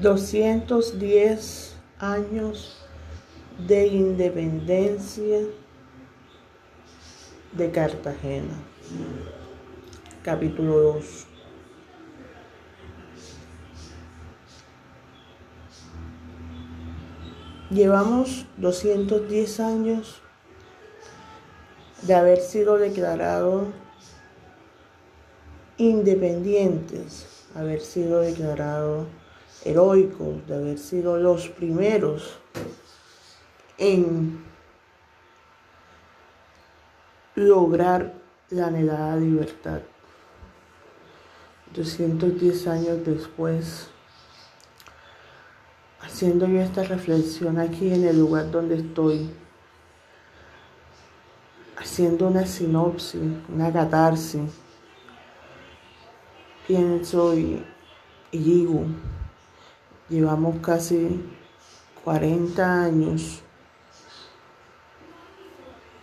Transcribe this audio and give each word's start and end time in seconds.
210 0.00 1.76
años 2.00 2.76
de 3.64 3.86
independencia 3.86 5.38
de 7.52 7.70
Cartagena. 7.70 8.54
Capítulo 10.24 10.94
2. 10.94 11.26
Llevamos 17.70 18.46
210 18.56 19.60
años 19.60 20.20
de 22.02 22.14
haber 22.14 22.40
sido 22.40 22.78
declarados 22.78 23.68
independientes, 25.76 27.46
haber 27.54 27.80
sido 27.80 28.20
declarados 28.20 29.06
heroicos, 29.64 30.46
de 30.46 30.54
haber 30.54 30.78
sido 30.78 31.16
los 31.16 31.48
primeros 31.48 32.38
en 33.78 34.44
lograr 37.34 38.14
la 38.50 38.66
anhelada 38.66 39.16
libertad. 39.16 39.80
210 41.74 42.66
años 42.68 43.04
después, 43.04 43.88
haciendo 46.00 46.46
yo 46.46 46.60
esta 46.60 46.84
reflexión 46.84 47.58
aquí 47.58 47.92
en 47.92 48.04
el 48.04 48.18
lugar 48.18 48.50
donde 48.50 48.76
estoy, 48.76 49.28
haciendo 51.76 52.28
una 52.28 52.46
sinopsis, 52.46 53.20
una 53.48 53.72
catarsis, 53.72 54.52
pienso 56.68 57.34
y, 57.34 57.64
y 58.30 58.38
digo, 58.38 58.84
llevamos 60.08 60.58
casi 60.60 61.20
40 62.04 62.84
años 62.84 63.42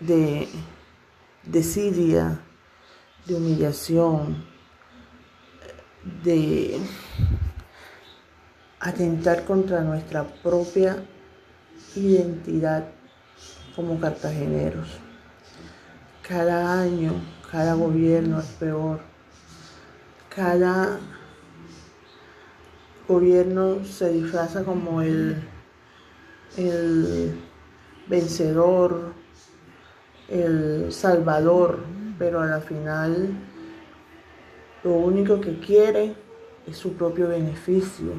de 0.00 0.48
desidia, 1.44 2.40
de 3.26 3.34
humillación, 3.34 4.44
de 6.24 6.80
atentar 8.80 9.44
contra 9.44 9.82
nuestra 9.82 10.24
propia 10.24 11.04
identidad 11.94 12.88
como 13.76 14.00
cartageneros. 14.00 14.88
Cada 16.26 16.80
año, 16.80 17.12
cada 17.50 17.74
gobierno 17.74 18.40
es 18.40 18.46
peor. 18.46 19.00
Cada 20.34 20.98
gobierno 23.08 23.84
se 23.84 24.10
disfraza 24.12 24.64
como 24.64 25.02
el, 25.02 25.36
el 26.56 27.34
vencedor, 28.08 29.12
el 30.28 30.92
salvador, 30.92 31.80
pero 32.18 32.40
a 32.40 32.46
la 32.46 32.60
final 32.60 33.30
lo 34.84 34.92
único 34.92 35.40
que 35.40 35.58
quiere 35.58 36.14
es 36.66 36.76
su 36.76 36.94
propio 36.94 37.28
beneficio 37.28 38.12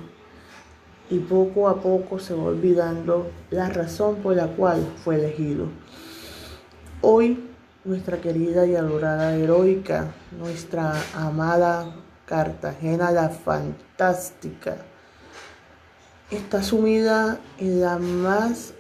y 1.10 1.20
poco 1.20 1.68
a 1.68 1.82
poco 1.82 2.20
se 2.20 2.34
va 2.34 2.44
olvidando 2.44 3.30
la 3.50 3.70
razón 3.70 4.18
por 4.18 4.36
la 4.36 4.48
cual 4.48 4.86
fue 5.04 5.16
elegido. 5.16 5.68
Hoy 7.02 7.50
nuestra 7.84 8.22
querida 8.22 8.66
y 8.66 8.76
adorada 8.76 9.36
heroica, 9.36 10.14
nuestra 10.38 10.94
amada 11.14 11.96
Cartagena 12.26 13.12
la 13.12 13.30
está 16.30 16.64
sumida 16.64 17.40
en 17.58 17.82
la 17.82 17.98
más 17.98 18.74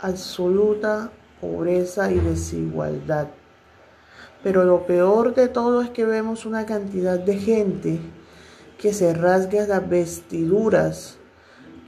absoluta 0.00 1.10
pobreza 1.40 2.10
y 2.10 2.18
desigualdad. 2.18 3.28
Pero 4.42 4.64
lo 4.64 4.86
peor 4.86 5.34
de 5.34 5.48
todo 5.48 5.82
es 5.82 5.90
que 5.90 6.04
vemos 6.04 6.46
una 6.46 6.64
cantidad 6.64 7.18
de 7.18 7.36
gente 7.38 8.00
que 8.78 8.92
se 8.92 9.12
rasga 9.12 9.66
las 9.66 9.88
vestiduras, 9.88 11.18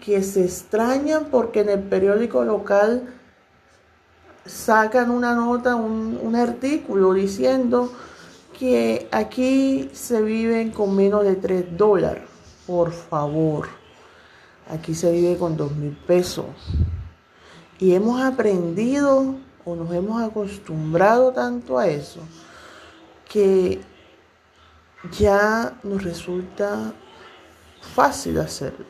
que 0.05 0.23
se 0.23 0.45
extrañan 0.45 1.27
porque 1.31 1.61
en 1.61 1.69
el 1.69 1.81
periódico 1.81 2.45
local 2.45 3.15
sacan 4.47 5.11
una 5.11 5.35
nota, 5.35 5.77
un, 5.77 6.19
un 6.21 6.35
artículo 6.35 7.13
diciendo 7.13 7.93
que 8.59 9.09
aquí 9.13 9.91
se 9.93 10.21
viven 10.23 10.71
con 10.71 10.97
menos 10.97 11.25
de 11.25 11.37
3 11.37 11.77
dólares. 11.77 12.30
Por 12.67 12.93
favor, 12.93 13.69
aquí 14.71 14.95
se 14.95 15.11
vive 15.13 15.37
con 15.37 15.57
2 15.57 15.77
mil 15.77 15.97
pesos. 16.07 16.47
Y 17.79 17.95
hemos 17.95 18.21
aprendido 18.21 19.37
o 19.65 19.75
nos 19.75 19.93
hemos 19.93 20.23
acostumbrado 20.23 21.33
tanto 21.33 21.79
a 21.79 21.87
eso 21.87 22.21
que 23.29 23.81
ya 25.19 25.79
nos 25.83 26.03
resulta 26.05 26.93
fácil 27.81 28.39
hacerlo. 28.39 28.85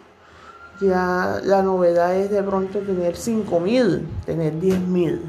Ya 0.80 1.41
la 1.44 1.62
novedad 1.62 2.16
es 2.16 2.30
de 2.30 2.42
pronto 2.42 2.78
tener 2.80 3.16
5 3.16 3.60
mil, 3.60 4.09
tener 4.25 4.59
10 4.59 4.80
mil. 4.80 5.20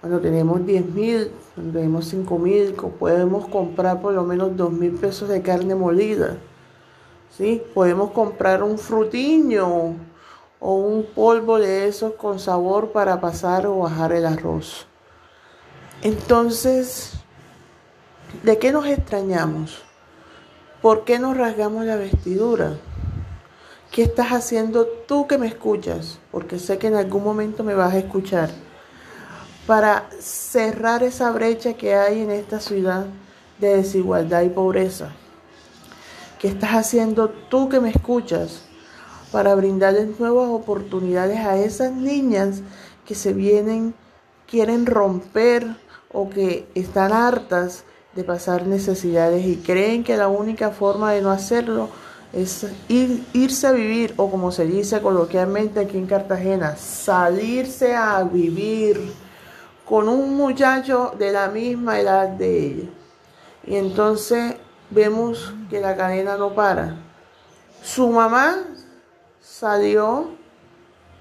Cuando 0.00 0.20
tenemos 0.20 0.64
10 0.66 0.86
mil, 0.86 1.30
cuando 1.54 1.72
tenemos 1.72 2.06
5 2.06 2.38
mil, 2.38 2.72
podemos 2.98 3.48
comprar 3.48 4.00
por 4.00 4.12
lo 4.14 4.24
menos 4.24 4.56
2 4.56 4.72
mil 4.72 4.92
pesos 4.92 5.28
de 5.28 5.42
carne 5.42 5.74
molida. 5.74 6.36
¿Sí? 7.36 7.62
Podemos 7.74 8.10
comprar 8.12 8.62
un 8.62 8.78
frutiño 8.78 9.96
o 10.60 10.74
un 10.74 11.04
polvo 11.04 11.58
de 11.58 11.88
esos 11.88 12.14
con 12.14 12.38
sabor 12.38 12.92
para 12.92 13.20
pasar 13.20 13.66
o 13.66 13.78
bajar 13.78 14.12
el 14.12 14.26
arroz. 14.26 14.86
Entonces, 16.02 17.12
¿de 18.42 18.58
qué 18.58 18.72
nos 18.72 18.86
extrañamos? 18.86 19.82
¿Por 20.82 21.04
qué 21.04 21.18
nos 21.18 21.36
rasgamos 21.36 21.84
la 21.84 21.96
vestidura? 21.96 22.76
¿Qué 23.90 24.02
estás 24.02 24.28
haciendo 24.28 24.86
tú 24.86 25.26
que 25.26 25.38
me 25.38 25.46
escuchas? 25.46 26.18
Porque 26.30 26.58
sé 26.58 26.78
que 26.78 26.88
en 26.88 26.94
algún 26.94 27.24
momento 27.24 27.64
me 27.64 27.74
vas 27.74 27.94
a 27.94 27.98
escuchar 27.98 28.50
para 29.66 30.08
cerrar 30.18 31.02
esa 31.02 31.30
brecha 31.30 31.74
que 31.74 31.94
hay 31.94 32.22
en 32.22 32.30
esta 32.30 32.60
ciudad 32.60 33.06
de 33.58 33.76
desigualdad 33.76 34.42
y 34.42 34.48
pobreza. 34.48 35.10
¿Qué 36.38 36.46
estás 36.46 36.70
haciendo 36.70 37.30
tú 37.30 37.68
que 37.68 37.80
me 37.80 37.90
escuchas 37.90 38.62
para 39.32 39.56
brindarles 39.56 40.20
nuevas 40.20 40.48
oportunidades 40.48 41.40
a 41.40 41.56
esas 41.56 41.92
niñas 41.92 42.62
que 43.04 43.16
se 43.16 43.32
vienen, 43.32 43.92
quieren 44.46 44.86
romper 44.86 45.66
o 46.12 46.30
que 46.30 46.68
están 46.76 47.12
hartas 47.12 47.82
de 48.14 48.22
pasar 48.22 48.68
necesidades 48.68 49.44
y 49.46 49.56
creen 49.56 50.04
que 50.04 50.16
la 50.16 50.28
única 50.28 50.70
forma 50.70 51.12
de 51.12 51.22
no 51.22 51.32
hacerlo 51.32 51.88
es 52.32 52.66
irse 52.88 53.66
a 53.66 53.72
vivir 53.72 54.14
o 54.16 54.30
como 54.30 54.52
se 54.52 54.64
dice 54.64 55.00
coloquialmente 55.00 55.80
aquí 55.80 55.98
en 55.98 56.06
Cartagena, 56.06 56.76
salirse 56.76 57.96
a 57.96 58.22
vivir 58.22 59.12
con 59.84 60.08
un 60.08 60.36
muchacho 60.36 61.14
de 61.18 61.32
la 61.32 61.48
misma 61.48 61.98
edad 61.98 62.28
de 62.28 62.66
ella. 62.66 62.88
Y 63.66 63.74
entonces 63.74 64.54
vemos 64.90 65.54
que 65.70 65.80
la 65.80 65.96
cadena 65.96 66.36
no 66.36 66.54
para. 66.54 66.96
Su 67.82 68.08
mamá 68.08 68.64
salió, 69.40 70.30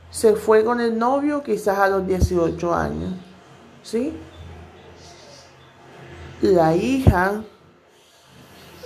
se 0.09 0.35
fue 0.35 0.63
con 0.63 0.81
el 0.81 0.97
novio 0.97 1.43
quizás 1.43 1.79
a 1.79 1.87
los 1.87 2.07
18 2.07 2.73
años. 2.73 3.13
¿Sí? 3.83 4.17
La 6.41 6.75
hija 6.75 7.43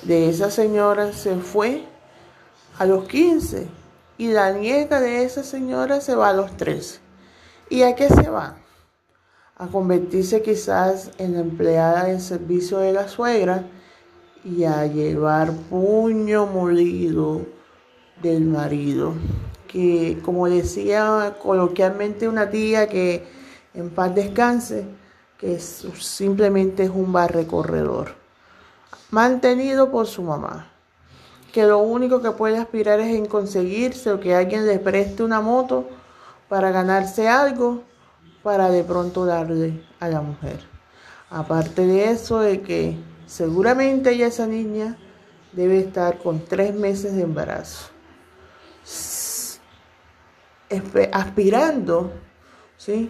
de 0.03 0.30
esa 0.30 0.50
señora 0.50 1.13
se 1.13 1.36
fue 1.36 1.86
a 2.78 2.86
los 2.86 3.08
15 3.08 3.68
y 4.18 4.28
la 4.30 4.51
nieta 4.51 5.00
de 5.00 5.24
esa 5.24 5.44
señora 5.44 6.01
se 6.01 6.16
va 6.16 6.30
a 6.30 6.33
los 6.33 6.56
13. 6.57 7.00
¿Y 7.69 7.83
a 7.83 7.95
qué 7.95 8.07
se 8.10 8.30
va? 8.30 8.57
a 9.62 9.68
convertirse 9.68 10.42
quizás 10.42 11.12
en 11.19 11.38
empleada 11.38 12.06
de 12.06 12.19
servicio 12.19 12.80
de 12.80 12.94
la 12.94 13.07
suegra 13.07 13.63
y 14.44 14.64
a 14.64 14.86
llevar 14.86 15.54
puño 15.70 16.46
molido 16.46 17.42
del 18.22 18.46
marido. 18.46 19.14
Que 19.68 20.20
como 20.24 20.48
decía 20.50 21.38
coloquialmente 21.42 22.28
una 22.28 22.50
tía 22.50 22.88
que 22.88 23.26
en 23.74 23.90
paz 23.90 24.14
descanse, 24.14 24.86
que 25.38 25.60
simplemente 25.60 26.84
es 26.84 26.90
un 26.90 27.12
barrecorredor, 27.14 28.16
mantenido 29.10 29.90
por 29.90 30.08
su 30.08 30.22
mamá, 30.24 30.68
que 31.54 31.64
lo 31.64 31.80
único 31.80 32.22
que 32.22 32.32
puede 32.32 32.58
aspirar 32.58 33.00
es 33.00 33.16
en 33.16 33.26
conseguirse 33.26 34.12
o 34.12 34.20
que 34.20 34.36
alguien 34.36 34.68
le 34.68 34.78
preste 34.80 35.24
una 35.24 35.42
moto 35.42 35.88
para 36.50 36.72
ganarse 36.72 37.28
algo 37.28 37.82
para 38.44 38.70
de 38.70 38.84
pronto 38.84 39.26
darle 39.26 39.84
a 40.00 40.10
la 40.10 40.22
mujer. 40.22 40.60
Aparte 41.30 41.86
de 41.86 42.12
eso, 42.12 42.40
de 42.40 42.62
que 42.62 42.98
seguramente 43.31 44.12
ella, 44.12 44.28
esa 44.28 44.45
niña, 44.45 44.98
debe 45.54 45.80
estar 45.80 46.18
con 46.18 46.44
tres 46.44 46.75
meses 46.75 47.16
de 47.16 47.22
embarazo. 47.22 47.89
aspirando, 51.13 52.12
¿sí? 52.75 53.10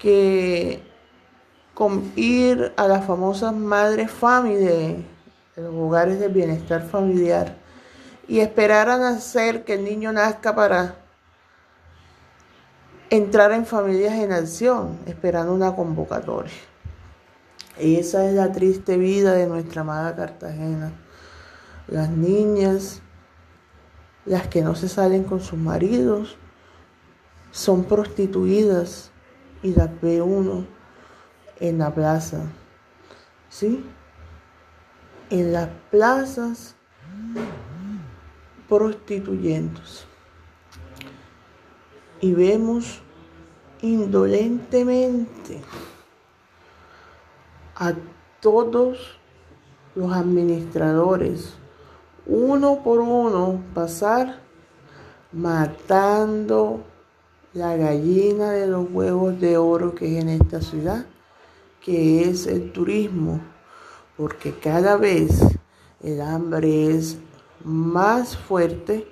Que 0.00 0.82
con 1.74 2.10
ir 2.16 2.72
a 2.76 2.88
las 2.88 3.04
famosas 3.04 3.54
madres 3.54 4.10
familia, 4.10 4.96
los 5.56 5.74
hogares 5.74 6.18
de 6.20 6.28
bienestar 6.28 6.82
familiar, 6.82 7.54
y 8.26 8.40
esperar 8.40 8.88
a 8.88 8.96
nacer, 8.96 9.64
que 9.64 9.74
el 9.74 9.84
niño 9.84 10.10
nazca 10.10 10.54
para 10.54 10.96
entrar 13.10 13.52
en 13.52 13.66
familias 13.66 14.14
en 14.14 14.32
acción, 14.32 14.98
esperando 15.06 15.52
una 15.52 15.74
convocatoria. 15.74 16.52
Esa 17.78 18.28
es 18.28 18.34
la 18.34 18.50
triste 18.50 18.96
vida 18.96 19.34
de 19.34 19.46
nuestra 19.46 19.82
amada 19.82 20.16
Cartagena. 20.16 20.92
Las 21.86 22.10
niñas, 22.10 23.00
las 24.24 24.48
que 24.48 24.62
no 24.62 24.74
se 24.74 24.88
salen 24.88 25.22
con 25.22 25.40
sus 25.40 25.58
maridos, 25.58 26.36
son 27.52 27.84
prostituidas 27.84 29.12
y 29.62 29.74
las 29.74 29.88
ve 30.00 30.20
uno 30.20 30.66
en 31.60 31.78
la 31.78 31.94
plaza. 31.94 32.40
¿Sí? 33.48 33.84
En 35.30 35.52
las 35.52 35.68
plazas 35.90 36.74
prostituyéndose. 38.68 40.04
Y 42.20 42.32
vemos 42.32 43.02
indolentemente 43.82 45.62
a 47.78 47.94
todos 48.40 49.18
los 49.94 50.12
administradores, 50.12 51.54
uno 52.26 52.82
por 52.82 52.98
uno, 53.00 53.62
pasar 53.72 54.40
matando 55.32 56.80
la 57.54 57.76
gallina 57.76 58.50
de 58.50 58.66
los 58.66 58.90
huevos 58.90 59.40
de 59.40 59.56
oro 59.56 59.94
que 59.94 60.18
es 60.18 60.22
en 60.22 60.28
esta 60.28 60.60
ciudad, 60.60 61.06
que 61.80 62.28
es 62.28 62.46
el 62.46 62.72
turismo, 62.72 63.40
porque 64.16 64.52
cada 64.52 64.96
vez 64.96 65.40
el 66.02 66.20
hambre 66.20 66.96
es 66.96 67.16
más 67.64 68.36
fuerte 68.36 69.06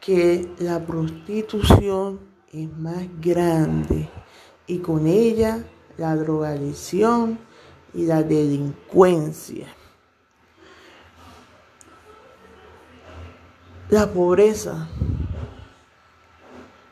que 0.00 0.50
la 0.58 0.80
prostitución 0.80 2.20
es 2.52 2.70
más 2.78 3.04
grande 3.20 4.08
y 4.66 4.78
con 4.78 5.06
ella 5.06 5.64
la 5.96 6.16
drogadicción 6.16 7.38
y 7.94 8.06
la 8.06 8.22
delincuencia. 8.22 9.66
La 13.88 14.10
pobreza. 14.10 14.88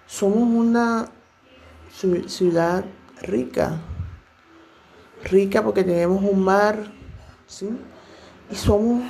Somos 0.07 0.43
una 0.43 1.09
ciudad 2.27 2.85
rica, 3.23 3.81
rica 5.25 5.63
porque 5.63 5.85
tenemos 5.85 6.23
un 6.23 6.45
mar, 6.45 6.93
¿sí? 7.47 7.69
Y 8.51 8.55
somos 8.55 9.03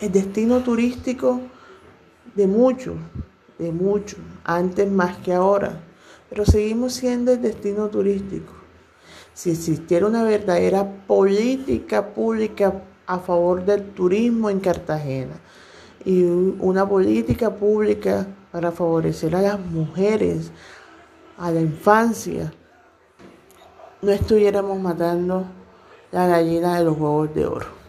el 0.00 0.12
destino 0.12 0.60
turístico 0.60 1.40
de 2.34 2.46
muchos, 2.46 2.96
de 3.58 3.72
muchos, 3.72 4.18
antes 4.44 4.90
más 4.90 5.16
que 5.18 5.32
ahora, 5.32 5.80
pero 6.28 6.44
seguimos 6.44 6.94
siendo 6.94 7.32
el 7.32 7.40
destino 7.40 7.88
turístico. 7.88 8.61
Si 9.34 9.50
existiera 9.50 10.06
una 10.06 10.22
verdadera 10.24 10.86
política 11.06 12.12
pública 12.14 12.82
a 13.06 13.18
favor 13.18 13.64
del 13.64 13.90
turismo 13.90 14.50
en 14.50 14.60
Cartagena 14.60 15.34
y 16.04 16.22
una 16.22 16.88
política 16.88 17.54
pública 17.54 18.26
para 18.50 18.72
favorecer 18.72 19.34
a 19.34 19.42
las 19.42 19.60
mujeres, 19.60 20.50
a 21.38 21.50
la 21.50 21.60
infancia, 21.60 22.52
no 24.02 24.10
estuviéramos 24.10 24.78
matando 24.80 25.44
la 26.10 26.26
gallina 26.26 26.78
de 26.78 26.84
los 26.84 26.98
huevos 26.98 27.34
de 27.34 27.46
oro. 27.46 27.81